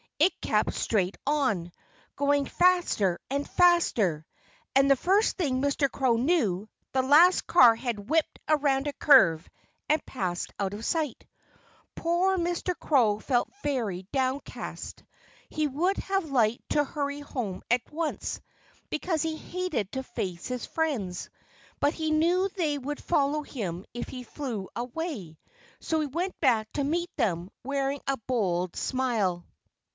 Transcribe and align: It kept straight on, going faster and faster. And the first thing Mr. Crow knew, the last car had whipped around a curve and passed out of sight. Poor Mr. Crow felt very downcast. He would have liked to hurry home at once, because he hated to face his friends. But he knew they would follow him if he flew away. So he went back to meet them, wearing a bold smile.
It 0.17 0.39
kept 0.41 0.73
straight 0.73 1.17
on, 1.25 1.71
going 2.15 2.45
faster 2.45 3.19
and 3.31 3.47
faster. 3.47 4.25
And 4.75 4.89
the 4.89 4.95
first 4.95 5.37
thing 5.37 5.61
Mr. 5.61 5.91
Crow 5.91 6.15
knew, 6.17 6.69
the 6.91 7.01
last 7.03 7.47
car 7.47 7.75
had 7.75 8.09
whipped 8.09 8.39
around 8.47 8.85
a 8.87 8.93
curve 8.93 9.47
and 9.89 10.03
passed 10.05 10.53
out 10.59 10.73
of 10.75 10.85
sight. 10.85 11.25
Poor 11.95 12.37
Mr. 12.37 12.77
Crow 12.77 13.19
felt 13.19 13.51
very 13.63 14.07
downcast. 14.11 15.03
He 15.49 15.67
would 15.67 15.97
have 15.97 16.25
liked 16.25 16.69
to 16.69 16.83
hurry 16.83 17.19
home 17.19 17.61
at 17.69 17.81
once, 17.91 18.41
because 18.89 19.21
he 19.21 19.37
hated 19.37 19.91
to 19.91 20.03
face 20.03 20.47
his 20.47 20.65
friends. 20.67 21.29
But 21.79 21.93
he 21.93 22.09
knew 22.11 22.49
they 22.49 22.77
would 22.79 23.01
follow 23.03 23.41
him 23.43 23.85
if 23.93 24.09
he 24.09 24.23
flew 24.23 24.67
away. 24.75 25.37
So 25.79 25.99
he 25.99 26.07
went 26.07 26.39
back 26.39 26.71
to 26.73 26.83
meet 26.83 27.15
them, 27.17 27.49
wearing 27.63 28.01
a 28.07 28.17
bold 28.17 28.75
smile. 28.75 29.45